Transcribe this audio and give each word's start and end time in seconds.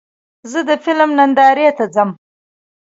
زه 0.51 0.59
د 0.69 0.71
فلم 0.83 1.09
نندارې 1.19 1.67
ته 1.77 1.85
ځم. 1.93 2.09